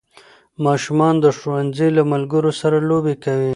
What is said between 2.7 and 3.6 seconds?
لوبې کوي